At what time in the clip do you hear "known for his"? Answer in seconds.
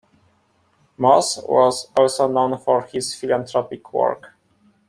2.27-3.13